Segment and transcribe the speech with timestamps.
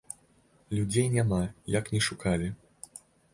[0.77, 1.41] Людзей няма,
[1.75, 2.49] як ні шукалі.